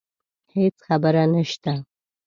هیڅ 0.55 0.75
خبره 0.87 1.23
نشته 1.33 1.73